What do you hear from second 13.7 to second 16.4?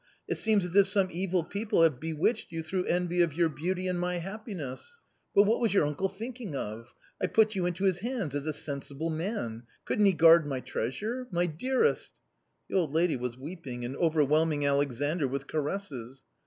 and overwhelming Alexandr with caresses.